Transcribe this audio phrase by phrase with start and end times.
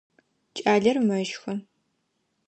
[0.55, 1.53] Кӏалэр мэщхы.